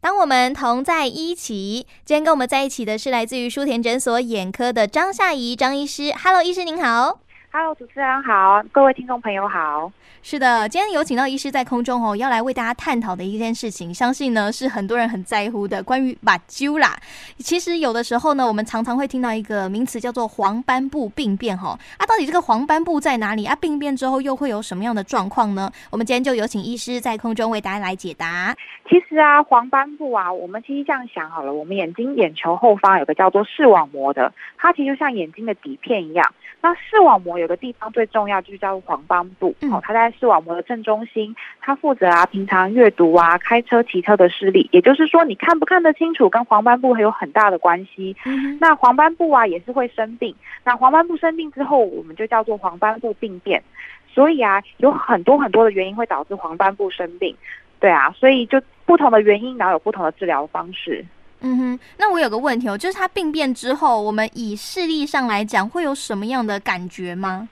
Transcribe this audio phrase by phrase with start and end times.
[0.00, 6.12] 当我们同在一起，今天跟我们在一起的是来自于舒田诊所眼科的张夏怡张医师。
[6.22, 7.18] Hello，医师您好。
[7.60, 9.90] Hello，主持人好，各位听众朋友好。
[10.22, 16.96] 是的，今天有请到医师在空中哦，要来为大家探讨的一件事情，相信呢是很多人很在乎的，关于目睭啦。
[17.38, 21.76] 其实有的时候呢，我们常常会听到一个名词叫做黄斑部病变哈。
[21.96, 23.56] 啊，到底这个黄斑部在哪里啊？
[23.56, 25.68] 病变之后又会有什么样的状况呢？
[25.90, 28.54] 我们今天就有请医师在空中为大家来解答。
[28.88, 36.32] 其实啊，黄斑部啊，我们其实这样想好了，我们眼睛眼球后方有个叫做视网膜的，它其实就像眼睛的底片一样。
[36.60, 39.52] 那视网膜有个地方最重要，就是叫做黄斑部。
[39.62, 44.68] 哦，它在视网膜的正中心，它负责啊平常阅读啊、开车、骑车的视力。
[44.70, 48.14] 也就是说，你看不看得清楚，跟黄斑部还有很大的关系。
[48.24, 48.56] 嗯。
[48.60, 50.32] 那黄斑部啊，也是会生病。
[50.62, 53.60] 那黄斑部生病之后，我们就叫做黄斑部病变。
[54.06, 57.34] 所以啊，有很多很多的原因会导致黄斑部生病。
[57.80, 61.04] 对啊，所以就不同的原因，然后有不同的治疗方式。
[61.40, 67.48] 嗯哼，那我有个问题哦，就是它病变之后，我们以视力上来讲，会有什么样的感觉吗？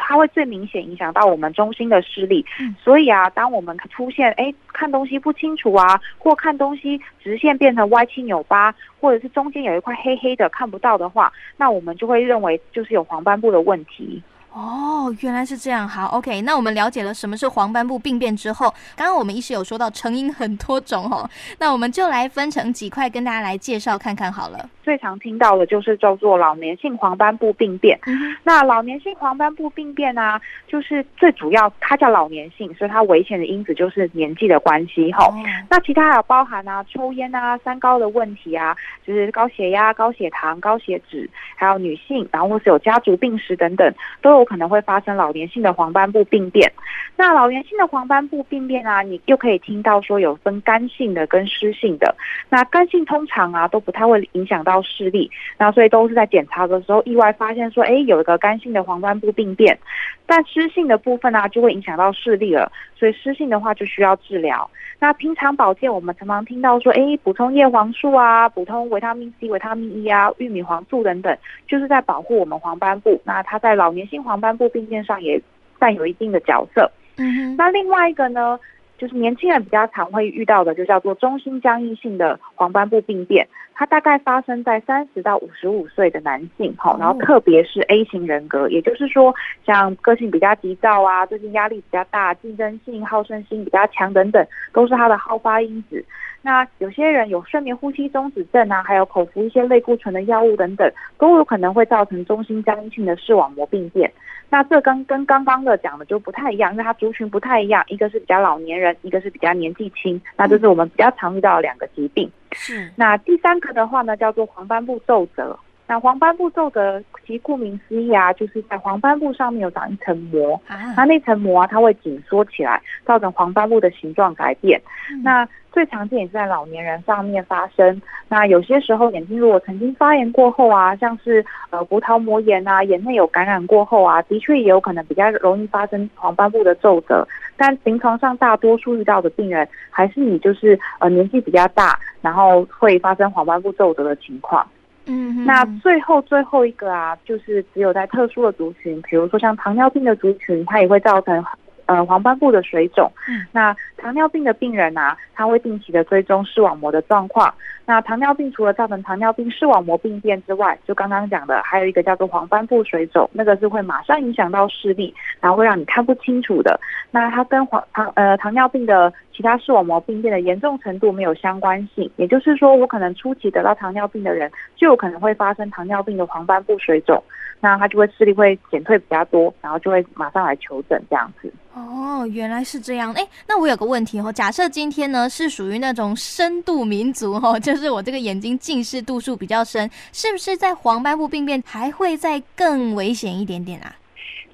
[0.00, 2.44] 它会最明显影响到我们中心的视力。
[2.60, 14.22] 嗯，所以啊，当我们出现哎看东西不清楚啊，或看东西直线变成歪七扭八，或者是中间有一块黑黑的看不到的话，那我们就会认为就是有黄斑部的问题。
[14.58, 15.88] 哦，原来是这样。
[15.88, 24.68] 好，OK，那我们了解了什么是黄斑部病变之后，刚刚我们医师有说到成因很多种哦，那我们就来分成几块跟大家来介绍看看好了。
[24.82, 27.98] 最常听到的就是叫做老年性黄斑部病变。
[28.06, 35.30] 嗯、那老年性黄斑部病变呢、啊，就是最主要它叫老年性，所以它危险的因子就是年纪的关系哈。
[35.68, 38.74] 那其他还有包含啊抽烟啊、三高的问题啊，
[39.06, 46.72] 就是高血压、高血糖、高血脂，还有女性，然后或是有家族病史等等，都有可能会发生老年性的黄斑部病变。
[47.16, 52.14] 那老年性的黄斑部病变啊，你又可以听到说有分干性的跟湿性的。
[52.48, 59.78] 那干性通常啊都不太会影响到视力，那所以都是在检查的时候意外发现说，哎，有一个干性的黄斑部病变。
[60.24, 64.70] 但湿性的部分呢、啊，就会影响到视力了，所以湿性的话就需要治疗。
[65.00, 71.34] 那平常保健我们常常听到说，哎，补充叶黄素啊，补充维他命 C、维他命 E 啊，玉米黄素等等，
[71.66, 73.18] 就是在保护我们黄斑部。
[73.24, 75.40] 那它在老年性黄斑部病变上也
[75.80, 76.90] 占有一定的角色。
[77.16, 77.56] 嗯。
[77.56, 78.58] 那另外一个呢，
[78.96, 83.46] 就是年轻人比较常会遇到的，就叫做中心僵硬性的黄斑部病变。
[83.74, 89.32] 它大概发生在三十到五十五岁的男性，哈，然后特别是 A 型人格，也就是说，
[89.64, 96.04] 像个性比较急躁啊，最近压力比较大，竞争性、好胜心比较强等等，都是它的好发因子。
[96.42, 104.10] 那有些人有睡眠呼吸中止症啊，还有口服一些类固醇的药物等等，都有可能会造成中心僵硬性的视网膜病变。
[104.50, 112.30] 那这跟跟刚刚的讲的就不太一样，因为它族群不太一样，一个是比较老年人，一个是比较年纪轻，那这是我们比较常遇到的两个疾病。
[112.52, 112.90] 是。
[112.96, 115.58] 那第三个的话呢，叫做黄斑部皱褶。
[115.88, 124.78] 那黄斑部皱褶，其顾名思义啊，就是在黄斑部上面有长一层膜，啊、那那层膜啊，它会紧缩起来，造成黄斑部的形状改变。
[125.10, 128.02] 嗯、那最常见也是在老年人上面发生。
[128.28, 137.26] 那有些时候眼睛如果曾经发炎过后啊，像是呃葡萄膜炎啊，眼内有感染过后啊，的确也有可能比较容易发生黄斑部的皱褶。
[137.56, 144.66] 但临床上大多数遇到的病人，还是你就是呃年纪比较大，然后会发生黄斑部皱褶的情况。
[145.08, 151.44] 嗯，那最后最后一个啊，就是只有在特殊的族群，比如说像糖尿病的族群，它也会造成。
[151.86, 153.10] 呃，黄斑部的水肿，
[153.50, 157.52] 那糖尿病的病人啊，他会定期的追踪视网膜的状况。
[157.84, 166.78] 那糖尿病除了造成糖尿病视网膜病变之外，就刚刚讲的，还有一个叫做黄斑部水肿，那个是会马上影响到视力，然后会让你看不清楚的。
[167.10, 177.22] 那它跟黄糖呃糖尿病的其他视网膜病变的严重程度没有相关性，也就是说，我可能初期得到糖尿病的人，就有可能会发生糖尿病的黄斑部水肿，
[177.58, 181.50] 那他就会视力会减退比较多，然后就会马上来求诊这样子。
[181.78, 183.12] 哦，原来是这样。
[183.12, 193.94] 哎，那我有个问题哦，假设今天呢是属于那种深度民族哦， 就是我这个眼睛近视度数比较深，是不是在黄斑部病变还会再更危险一点点啊？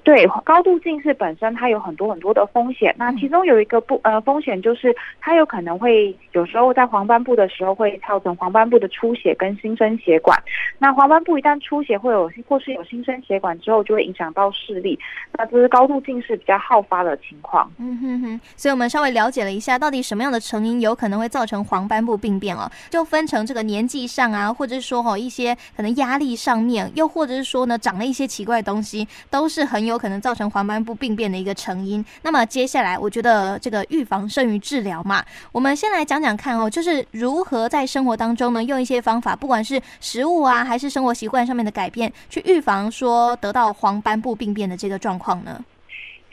[0.05, 10.39] 对，高度近视本身它有很多很多的风险，那其中有一个不呃风险就是它有可能会有时候在黄斑部的时候会造成黄斑部的出血跟新生血管。
[10.77, 14.97] 那黄斑部一旦出血会有或是有新生血管之后，就会影响到视力。
[15.31, 17.67] 那这是高度近视比较好发的情况。
[17.79, 29.94] 嗯哼哼，所以我们稍微了解了一下，到底什么样的成因有可能会造成黄斑部病变哦，就分成这个年纪上啊，或者是说哈一些可能压力上面，又或者是说呢长了一些奇怪的东西，都是很有。
[29.95, 32.03] 有可能造成黄斑部病变的一个成因。
[32.21, 45.63] 那么接下来，我觉得这个预防胜于治疗嘛，我们先来讲讲看哦，就是如何在生活当中呢，用一些方法，不管是食物啊，还是生活习惯上面的改变，去预防说得到黄斑部病变的这个状况呢？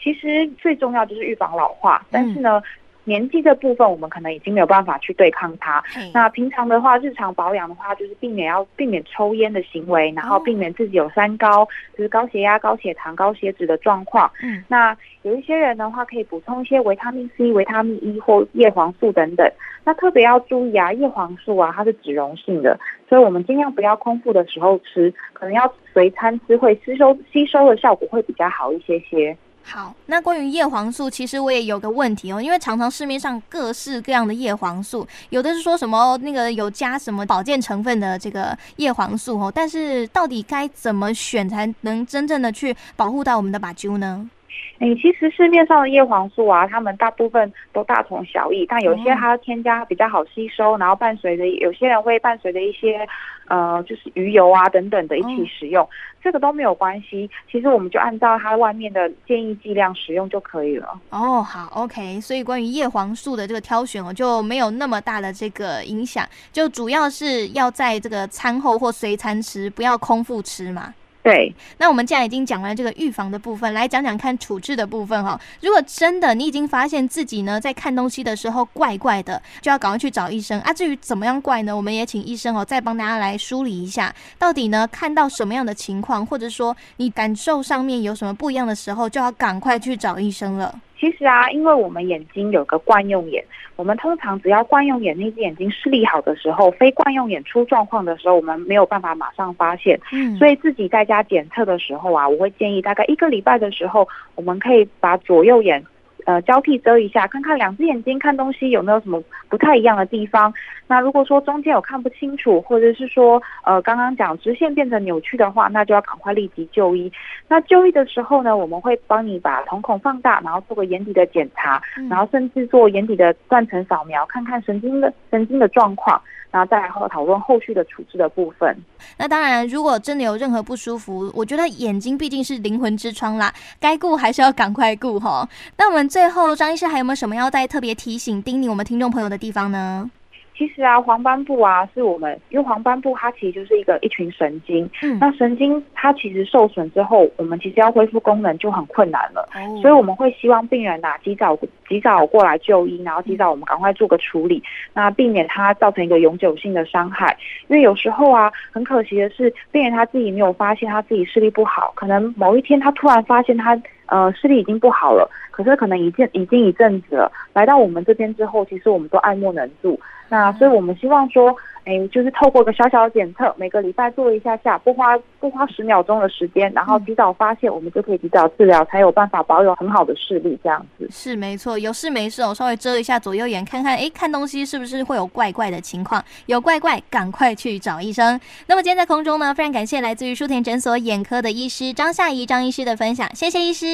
[0.02, 2.60] 其实最重要就是预防老化，但是呢。
[3.04, 5.82] 嗯年纪这部分，我们可能已经没有办法去对抗它。
[6.14, 11.66] 那平常的话，日常保养的话，就是避免要避免抽烟的行为，然后避免自己有三高，
[11.96, 14.30] 就是高血压、高血糖、高血脂的状况。
[14.40, 19.50] 嗯，那有一些人的话，可以补充一些维他命 C、维他命 E 或叶黄素等等。
[19.82, 22.78] 那特别要注意啊，叶黄素啊，它是脂溶性的，
[23.08, 29.36] 所以我们尽量不要空腹的时候吃，可能要随餐吃，会吸收吸收的效果会比较好一些些。
[29.64, 44.28] 好，那关于叶黄素，其实我也有个问题哦，因为常常市面上各式各样的叶黄素，有的是说什么那个有加什么保健成分的这个叶黄素哦，但是到底该怎么选才能真正的去保护到我们的目睭呢？
[44.78, 53.06] 哎、欸，其实市面上的叶黄素啊，它们大部分都大同小异，但有些它添加比较好吸收，然后伴随着有些人会伴随着一些
[53.46, 55.88] 呃，就是鱼油啊等等的一起使用，
[56.20, 57.30] 这个都没有关系。
[57.50, 60.88] 其实我们就按照它外面的建议剂量使用就可以了。
[61.10, 62.20] 哦，好，OK。
[62.20, 70.92] 所以关于叶黄素的这个挑选我，就没有那么大的这个影响，就主要是要在这个餐后或随餐吃，不要空腹吃嘛。
[71.22, 75.40] 对，那我们既然已经讲完这个预防的部分，来讲讲看处置的部分哈。
[75.60, 80.72] 如果真的你已经发现自己呢在看东西的时候怪怪的，就要赶快去找医生啊。
[80.72, 90.74] 至于怎么样怪呢，我们也请医生哦再帮大家来梳理一下，到底呢看到什么样的情况，或者说你感受上面有什么不一样的时候，就要赶快去找医生了。
[91.02, 93.44] 其实啊，因为我们眼睛有个惯用眼，
[93.74, 99.98] 我们通常只要惯用眼那只眼睛视力好的时候，非惯用眼出状况的时候，我们没有办法马上发现。
[100.12, 104.06] 嗯，所以自己在家检测的时候啊，我会建议大概一个礼拜的时候，
[104.36, 105.82] 我们可以把左右眼。
[106.24, 110.52] 呃，交替遮一下，看看两只眼睛看东西有没有什么不太一样的地方。
[110.86, 117.10] 那如果说中间有看不清楚，或者是说呃刚刚讲直线变成扭曲的话，那就要赶快立即就医。
[117.48, 126.20] 那就医的时候呢，我们会帮你把瞳孔放大，然后做个眼底的检查，然后甚至做眼底的断层扫描，看看神经的神经的状况。
[126.52, 128.76] 然后再来后讨论后续的处置的部分。
[129.16, 135.48] 那当然，如果真的有任何不舒服，我觉得眼睛毕竟是灵魂之窗啦，该顾还是要赶快顾哈。
[135.78, 140.10] 那我们最后张医师还有没有什么要再特别提醒、叮咛我们听众朋友的地方呢？
[140.54, 154.62] 其实啊，黄斑部啊，是我们因为黄斑部它其实就是一个一群神经，嗯，那神经它其实受损之后，我们其实要恢复功能就很困难了，哦，所以我们会希望病人呐，及早及早过来就医，然后及早我们赶快做个处理，
[154.92, 157.34] 那避免它造成一个永久性的伤害。
[157.68, 163.74] 因为有时候啊，很可惜的是，病人他自己没有发现他自己视力不好，可能某一天他突然发现他
[164.12, 169.98] 呃视力已经不好了，可是可能已经已经一阵子了，来到我们这边之后，其实我们都爱莫能助。
[170.32, 180.58] 那所以，我们希望说，哎，就是透过个小小的检测，每个礼拜做一下下，不花不花十秒钟的时间，然后及早发现，我们就可以及早治疗，才有办法保有很好的视力。
[180.64, 186.24] 这样子是没错，有事没事哦，稍微遮一下左右眼，看看，哎，看东西是不是会有怪怪的情况？
[186.46, 188.40] 有怪怪，赶快去找医生。
[188.66, 193.86] 那么今天在空中呢，非常感谢来自于舒田诊所眼科的医师张夏怡张医师的分享，谢谢医师，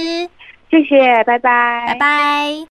[0.71, 2.68] 谢谢，拜拜，拜拜。